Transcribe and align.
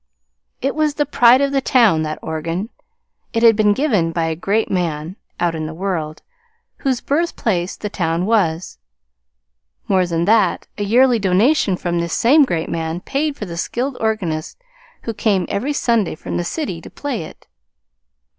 It 0.63 0.73
was 0.73 0.95
the 0.95 1.05
pride 1.05 1.41
of 1.41 1.51
the 1.51 1.61
town 1.61 2.01
that 2.01 2.17
organ. 2.23 2.69
It 3.33 3.43
had 3.43 3.55
been 3.55 3.71
given 3.71 4.11
by 4.11 4.23
a 4.23 4.35
great 4.35 4.71
man 4.71 5.15
(out 5.39 5.53
in 5.53 5.67
the 5.67 5.75
world) 5.75 6.23
whose 6.77 7.01
birthplace 7.01 7.77
the 7.77 7.87
town 7.87 8.25
was. 8.25 8.79
More 9.87 10.07
than 10.07 10.25
that, 10.25 10.65
a 10.75 10.83
yearly 10.83 11.19
donation 11.19 11.77
from 11.77 11.99
this 11.99 12.13
same 12.15 12.45
great 12.45 12.67
man 12.67 13.01
paid 13.01 13.35
for 13.37 13.45
the 13.45 13.57
skilled 13.57 13.95
organist 13.99 14.57
who 15.03 15.13
came 15.13 15.45
every 15.49 15.71
Sunday 15.71 16.15
from 16.15 16.35
the 16.37 16.43
city 16.43 16.81
to 16.81 16.89
play 16.89 17.21
it. 17.21 17.45